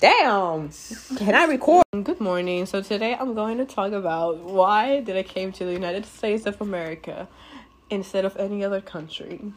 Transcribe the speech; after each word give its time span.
Damn. 0.00 0.70
Can 1.16 1.34
I 1.34 1.44
record? 1.44 1.84
Good 1.92 2.20
morning. 2.20 2.64
So 2.64 2.80
today 2.80 3.14
I'm 3.14 3.34
going 3.34 3.58
to 3.58 3.66
talk 3.66 3.92
about 3.92 4.38
why 4.38 5.00
did 5.00 5.14
I 5.14 5.22
came 5.22 5.52
to 5.52 5.66
the 5.66 5.74
United 5.74 6.06
States 6.06 6.46
of 6.46 6.58
America 6.62 7.28
instead 7.90 8.24
of 8.24 8.34
any 8.38 8.64
other 8.64 8.80
country, 8.80 9.52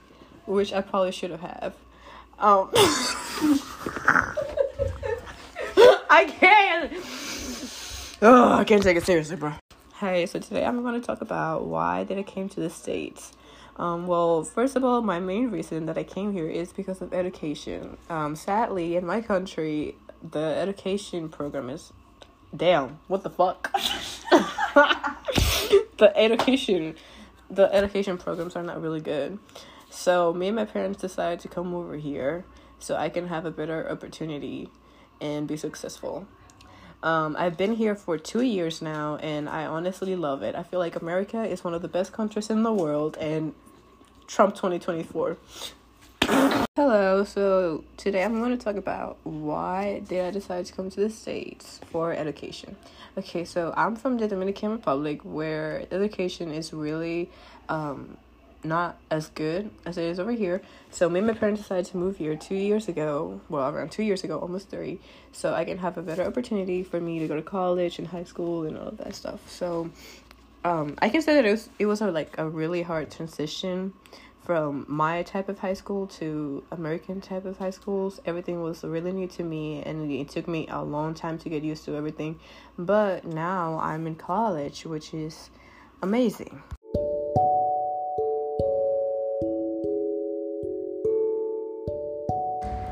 which 0.45 0.73
I 0.73 0.81
probably 0.81 1.13
should 1.13 1.31
have. 1.31 1.75
Um 2.39 2.69
I 6.09 6.25
can't. 6.25 6.91
Oh, 8.21 8.53
I 8.55 8.65
can't 8.65 8.83
take 8.83 8.97
it 8.97 9.05
seriously, 9.05 9.37
bro. 9.37 9.53
Hey, 9.95 10.25
so 10.25 10.39
today 10.39 10.65
I'm 10.65 10.81
going 10.81 10.99
to 10.99 11.07
talk 11.07 11.21
about 11.21 11.67
why 11.67 12.03
did 12.03 12.17
I 12.17 12.23
came 12.23 12.49
to 12.49 12.59
the 12.59 12.69
states. 12.69 13.31
Um, 13.77 14.07
well, 14.07 14.43
first 14.43 14.75
of 14.75 14.83
all, 14.83 15.01
my 15.01 15.19
main 15.19 15.49
reason 15.49 15.85
that 15.87 15.97
I 15.97 16.03
came 16.03 16.33
here 16.33 16.47
is 16.47 16.73
because 16.73 17.01
of 17.01 17.13
education. 17.13 17.97
Um, 18.09 18.35
sadly, 18.35 18.95
in 18.97 19.05
my 19.05 19.21
country, 19.21 19.95
the 20.23 20.55
education 20.57 21.29
program 21.29 21.69
is 21.69 21.91
damn. 22.55 22.99
What 23.07 23.23
the 23.23 23.29
fuck? 23.29 23.71
the 25.97 26.11
education, 26.15 26.95
the 27.49 27.73
education 27.73 28.17
programs 28.17 28.55
are 28.55 28.63
not 28.63 28.81
really 28.81 29.01
good. 29.01 29.39
So 29.89 30.33
me 30.33 30.47
and 30.47 30.55
my 30.55 30.65
parents 30.65 31.01
decided 31.01 31.39
to 31.41 31.47
come 31.47 31.73
over 31.73 31.95
here 31.95 32.45
so 32.79 32.95
I 32.95 33.09
can 33.09 33.27
have 33.27 33.45
a 33.45 33.51
better 33.51 33.89
opportunity 33.89 34.69
and 35.21 35.47
be 35.47 35.57
successful. 35.57 36.27
Um, 37.03 37.35
I've 37.37 37.57
been 37.57 37.75
here 37.75 37.95
for 37.95 38.17
two 38.17 38.41
years 38.41 38.81
now, 38.81 39.17
and 39.17 39.49
I 39.49 39.65
honestly 39.65 40.15
love 40.15 40.41
it. 40.41 40.55
I 40.55 40.63
feel 40.63 40.79
like 40.79 40.95
America 40.95 41.43
is 41.43 41.61
one 41.63 41.73
of 41.73 41.81
the 41.81 41.89
best 41.89 42.13
countries 42.13 42.49
in 42.49 42.63
the 42.63 42.71
world, 42.71 43.17
and 43.19 43.53
Trump 44.25 44.55
2024. 44.55 45.37
Hello, 46.75 47.23
so 47.23 47.83
today 47.97 48.23
I'm 48.23 48.39
going 48.39 48.57
to 48.57 48.63
talk 48.63 48.75
about 48.75 49.17
why 49.23 50.01
did 50.07 50.25
I 50.25 50.31
decide 50.31 50.65
to 50.65 50.73
come 50.73 50.89
to 50.89 50.99
the 50.99 51.09
States 51.09 51.79
for 51.91 52.11
education. 52.11 52.75
Okay, 53.17 53.45
so 53.45 53.73
I'm 53.77 53.95
from 53.95 54.17
the 54.17 54.27
Dominican 54.27 54.71
Republic 54.71 55.21
where 55.23 55.85
education 55.91 56.51
is 56.51 56.73
really 56.73 57.29
um, 57.69 58.17
not 58.63 58.97
as 59.11 59.27
good 59.29 59.69
as 59.85 59.97
it 59.97 60.05
is 60.05 60.19
over 60.19 60.31
here. 60.31 60.61
So 60.89 61.09
me 61.09 61.19
and 61.19 61.27
my 61.27 61.33
parents 61.33 61.61
decided 61.61 61.85
to 61.87 61.97
move 61.97 62.17
here 62.17 62.35
two 62.35 62.55
years 62.55 62.87
ago. 62.87 63.41
Well, 63.49 63.69
around 63.69 63.91
two 63.91 64.03
years 64.03 64.23
ago, 64.23 64.39
almost 64.39 64.69
three. 64.69 64.99
So 65.31 65.53
I 65.53 65.65
can 65.65 65.77
have 65.77 65.97
a 65.97 66.01
better 66.01 66.23
opportunity 66.23 66.83
for 66.83 66.99
me 66.99 67.19
to 67.19 67.27
go 67.27 67.35
to 67.35 67.41
college 67.41 67.99
and 67.99 68.07
high 68.07 68.23
school 68.23 68.63
and 68.63 68.77
all 68.77 68.87
of 68.87 68.97
that 68.97 69.15
stuff. 69.15 69.39
So 69.49 69.89
um, 70.65 70.95
I 71.01 71.09
can 71.09 71.21
say 71.21 71.35
that 71.35 71.45
it 71.45 71.51
was 71.51 71.69
it 71.77 71.85
was 71.85 72.01
a, 72.01 72.11
like 72.11 72.37
a 72.37 72.47
really 72.47 72.81
hard 72.81 73.11
transition 73.11 73.93
from 74.43 74.85
my 74.89 75.23
type 75.23 75.47
of 75.47 75.59
high 75.59 75.73
school 75.73 76.05
to 76.05 76.63
American 76.71 77.21
type 77.21 77.45
of 77.45 77.57
high 77.57 77.69
schools. 77.69 78.19
Everything 78.25 78.61
was 78.61 78.83
really 78.83 79.11
new 79.11 79.27
to 79.27 79.43
me, 79.43 79.81
and 79.83 80.11
it 80.11 80.29
took 80.29 80.47
me 80.47 80.67
a 80.69 80.83
long 80.83 81.13
time 81.13 81.37
to 81.39 81.49
get 81.49 81.63
used 81.63 81.85
to 81.85 81.95
everything. 81.95 82.39
But 82.77 83.25
now 83.25 83.79
I'm 83.81 84.05
in 84.05 84.15
college, 84.15 84.85
which 84.85 85.13
is 85.13 85.49
amazing. 86.01 86.61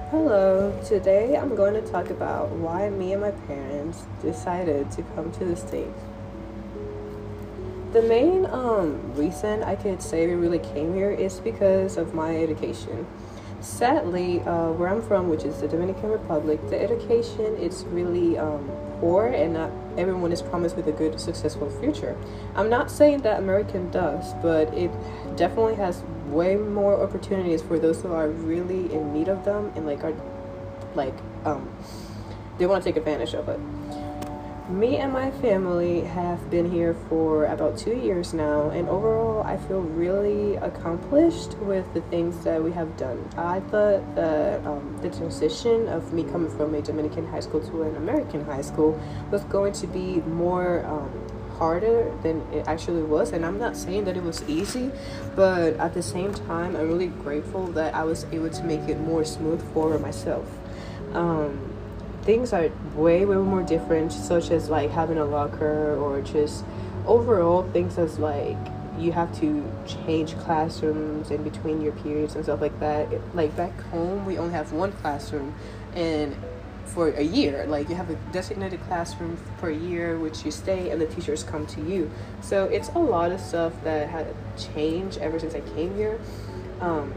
Hello, 0.09 0.77
today 0.85 1.35
I'm 1.35 1.55
going 1.55 1.73
to 1.73 1.81
talk 1.91 2.09
about 2.09 2.49
why 2.52 2.89
me 2.89 3.13
and 3.13 3.22
my 3.22 3.31
parents 3.31 4.05
decided 4.22 4.91
to 4.91 5.03
come 5.16 5.31
to 5.33 5.45
the 5.45 5.55
States. 5.55 5.99
The 7.92 8.02
main 8.02 8.45
um, 8.45 9.14
reason 9.16 9.64
I 9.64 9.75
could 9.75 10.02
say 10.02 10.25
we 10.25 10.36
really 10.36 10.59
came 10.59 10.94
here 10.94 11.11
is 11.11 11.42
because 11.42 11.97
of 11.97 12.14
my 12.14 12.38
education. 12.38 13.06
Sadly, 13.59 14.39
uh, 14.42 14.72
where 14.72 14.88
I'm 14.88 15.02
from, 15.02 15.28
which 15.28 15.44
is 15.44 15.59
the 15.59 15.67
Dominican 15.67 16.09
Republic, 16.09 16.62
the 16.69 16.81
education 16.81 17.58
is 17.58 17.84
really 17.89 18.38
um, 18.38 18.66
poor 19.02 19.28
and 19.28 19.53
not 19.53 19.72
everyone 19.97 20.31
is 20.31 20.42
promised 20.42 20.78
with 20.78 20.88
a 20.88 20.94
good, 20.94 21.19
successful 21.19 21.69
future. 21.81 22.16
I'm 22.56 22.69
not 22.69 22.89
saying 22.89 23.23
that 23.23 23.39
American 23.39 23.92
does, 23.92 24.36
but 24.42 24.73
it 24.73 24.89
definitely 25.35 25.75
has 25.75 26.01
way 26.28 26.56
more 26.56 27.03
opportunities 27.03 27.62
for 27.62 27.78
those 27.78 28.01
who 28.01 28.13
are 28.13 28.30
really 28.30 28.94
in 28.94 29.12
need 29.12 29.28
of 29.28 29.44
them 29.44 29.74
and 29.75 29.85
like 29.85 30.01
are 30.06 30.13
like 30.96 31.13
um 31.44 31.69
they 32.57 32.66
want 32.66 32.84
to 32.84 32.90
take 32.90 32.96
advantage 32.96 33.34
of 33.34 33.50
it. 33.50 33.59
Me 34.71 34.95
and 34.95 35.11
my 35.11 35.29
family 35.29 35.99
have 35.99 36.49
been 36.49 36.71
here 36.71 36.93
for 37.09 37.43
about 37.47 37.77
two 37.77 37.93
years 37.93 38.33
now, 38.33 38.69
and 38.69 38.87
overall, 38.87 39.43
I 39.43 39.57
feel 39.57 39.81
really 39.81 40.55
accomplished 40.55 41.57
with 41.57 41.93
the 41.93 41.99
things 42.03 42.41
that 42.45 42.63
we 42.63 42.71
have 42.71 42.95
done. 42.95 43.27
I 43.35 43.59
thought 43.59 44.15
that 44.15 44.65
um, 44.65 44.97
the 45.01 45.09
transition 45.09 45.89
of 45.89 46.13
me 46.13 46.23
coming 46.23 46.49
from 46.55 46.73
a 46.73 46.81
Dominican 46.81 47.27
high 47.27 47.41
school 47.41 47.59
to 47.67 47.83
an 47.83 47.97
American 47.97 48.45
high 48.45 48.61
school 48.61 48.97
was 49.29 49.43
going 49.43 49.73
to 49.73 49.87
be 49.87 50.21
more 50.21 50.85
um, 50.85 51.11
harder 51.57 52.09
than 52.23 52.41
it 52.51 52.67
actually 52.67 53.03
was 53.03 53.33
and 53.33 53.45
i'm 53.45 53.59
not 53.59 53.77
saying 53.77 54.03
that 54.03 54.17
it 54.17 54.23
was 54.23 54.41
easy 54.49 54.89
but 55.35 55.75
at 55.75 55.93
the 55.93 56.01
same 56.01 56.33
time 56.33 56.75
i'm 56.75 56.88
really 56.88 57.05
grateful 57.21 57.67
that 57.67 57.93
i 57.93 58.03
was 58.03 58.25
able 58.31 58.49
to 58.49 58.63
make 58.63 58.81
it 58.89 58.99
more 59.01 59.23
smooth 59.23 59.61
for 59.71 59.99
myself 59.99 60.47
um, 61.13 61.71
things 62.23 62.53
are 62.53 62.69
way 62.95 63.25
way 63.25 63.35
more 63.35 63.63
different 63.63 64.11
such 64.11 64.51
as 64.51 64.69
like 64.69 64.89
having 64.91 65.17
a 65.17 65.25
locker 65.25 65.95
or 65.97 66.21
just 66.21 66.63
overall 67.05 67.63
things 67.71 67.97
as 67.97 68.19
like 68.19 68.57
you 68.99 69.11
have 69.11 69.33
to 69.39 69.65
change 69.87 70.37
classrooms 70.39 71.31
in 71.31 71.41
between 71.43 71.81
your 71.81 71.93
periods 71.93 72.35
and 72.35 72.43
stuff 72.43 72.61
like 72.61 72.77
that 72.79 73.07
like 73.35 73.55
back 73.55 73.79
home 73.83 74.25
we 74.25 74.37
only 74.37 74.53
have 74.53 74.71
one 74.71 74.91
classroom 74.91 75.55
and 75.95 76.35
for 76.91 77.09
a 77.09 77.21
year. 77.21 77.65
Like 77.67 77.89
you 77.89 77.95
have 77.95 78.09
a 78.09 78.15
designated 78.31 78.81
classroom 78.83 79.38
for 79.59 79.69
a 79.69 79.75
year, 79.75 80.17
which 80.17 80.45
you 80.45 80.51
stay, 80.51 80.89
and 80.89 81.01
the 81.01 81.07
teachers 81.07 81.43
come 81.43 81.65
to 81.67 81.81
you. 81.81 82.11
So 82.41 82.65
it's 82.65 82.89
a 82.89 82.99
lot 82.99 83.31
of 83.31 83.39
stuff 83.39 83.73
that 83.83 84.09
had 84.09 84.35
changed 84.57 85.17
ever 85.19 85.39
since 85.39 85.55
I 85.55 85.61
came 85.61 85.95
here. 85.95 86.19
Um, 86.79 87.13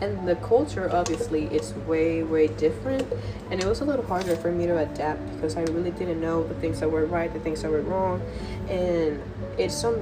and 0.00 0.28
the 0.28 0.36
culture, 0.36 0.90
obviously, 0.92 1.46
it's 1.46 1.72
way, 1.86 2.22
way 2.22 2.48
different. 2.48 3.06
And 3.50 3.62
it 3.62 3.66
was 3.66 3.80
a 3.80 3.84
little 3.84 4.04
harder 4.04 4.36
for 4.36 4.52
me 4.52 4.66
to 4.66 4.78
adapt 4.78 5.24
because 5.34 5.56
I 5.56 5.62
really 5.62 5.90
didn't 5.90 6.20
know 6.20 6.46
the 6.46 6.54
things 6.54 6.80
that 6.80 6.90
were 6.90 7.06
right, 7.06 7.32
the 7.32 7.40
things 7.40 7.62
that 7.62 7.70
were 7.70 7.80
wrong. 7.80 8.20
And 8.68 9.22
it's 9.56 9.74
some, 9.74 9.96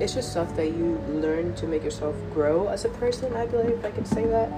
it's 0.00 0.14
just 0.14 0.30
stuff 0.30 0.54
that 0.56 0.68
you 0.68 1.02
learn 1.08 1.54
to 1.56 1.66
make 1.66 1.82
yourself 1.82 2.14
grow 2.32 2.68
as 2.68 2.84
a 2.84 2.90
person. 2.90 3.34
I 3.34 3.46
believe 3.46 3.84
I 3.84 3.90
can 3.90 4.04
say 4.04 4.26
that. 4.26 4.50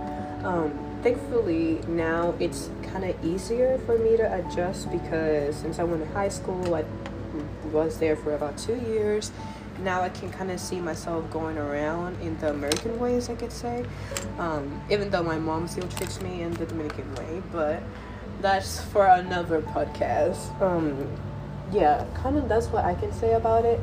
Um, 0.44 0.78
thankfully 1.02 1.80
now 1.88 2.34
it's 2.38 2.70
kind 2.84 3.04
of 3.04 3.24
easier 3.24 3.78
for 3.86 3.98
me 3.98 4.16
to 4.16 4.34
adjust 4.34 4.90
because 4.90 5.56
since 5.56 5.78
I 5.78 5.84
went 5.84 6.04
to 6.04 6.12
high 6.12 6.28
school, 6.28 6.74
I 6.74 6.84
was 7.72 7.98
there 7.98 8.16
for 8.16 8.34
about 8.34 8.58
two 8.58 8.76
years. 8.76 9.32
Now 9.80 10.02
I 10.02 10.08
can 10.10 10.30
kind 10.30 10.50
of 10.50 10.60
see 10.60 10.80
myself 10.80 11.28
going 11.30 11.58
around 11.58 12.20
in 12.20 12.38
the 12.38 12.50
American 12.50 12.98
ways, 12.98 13.28
I 13.30 13.34
could 13.34 13.52
say. 13.52 13.84
Um, 14.38 14.80
even 14.90 15.10
though 15.10 15.22
my 15.22 15.38
mom 15.38 15.66
still 15.68 15.88
treats 15.88 16.20
me 16.20 16.42
in 16.42 16.52
the 16.54 16.66
Dominican 16.66 17.14
way, 17.16 17.42
but 17.50 17.82
that's 18.40 18.80
for 18.80 19.06
another 19.06 19.62
podcast. 19.62 20.60
Um, 20.60 21.08
yeah, 21.72 22.04
kind 22.14 22.36
of 22.36 22.48
that's 22.48 22.66
what 22.66 22.84
I 22.84 22.94
can 22.94 23.12
say 23.12 23.32
about 23.34 23.64
it. 23.64 23.80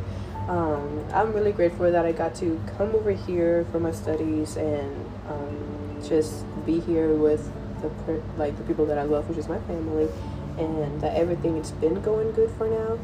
Um, 0.47 1.05
I'm 1.13 1.33
really 1.33 1.51
grateful 1.51 1.91
that 1.91 2.06
I 2.06 2.11
got 2.11 2.33
to 2.35 2.59
come 2.77 2.95
over 2.95 3.11
here 3.11 3.66
for 3.71 3.79
my 3.79 3.91
studies 3.91 4.57
and 4.57 5.06
um, 5.27 6.01
just 6.03 6.44
be 6.66 6.79
here 6.79 7.13
with 7.13 7.51
the 7.81 7.89
per- 7.89 8.21
like 8.38 8.57
the 8.57 8.63
people 8.63 8.85
that 8.88 8.97
I 8.97 9.03
love, 9.03 9.29
which 9.29 9.38
is 9.38 9.47
my 9.47 9.59
family, 9.61 10.09
and 10.57 11.00
that 11.01 11.16
everything 11.16 11.57
has 11.57 11.71
been 11.73 12.01
going 12.01 12.31
good 12.31 12.50
for 12.57 12.67
now. 12.67 12.97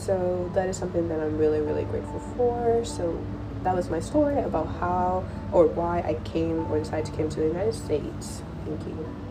So 0.00 0.50
that 0.54 0.68
is 0.68 0.78
something 0.78 1.08
that 1.08 1.20
I'm 1.20 1.36
really 1.36 1.60
really 1.60 1.84
grateful 1.84 2.20
for. 2.36 2.84
So 2.84 3.22
that 3.62 3.76
was 3.76 3.90
my 3.90 4.00
story 4.00 4.40
about 4.40 4.66
how 4.80 5.24
or 5.52 5.66
why 5.66 6.00
I 6.00 6.14
came 6.24 6.70
or 6.72 6.78
decided 6.78 7.06
to 7.06 7.12
come 7.12 7.28
to 7.28 7.40
the 7.40 7.46
United 7.46 7.74
States. 7.74 8.42
Thank 8.64 8.86
you. 8.86 9.29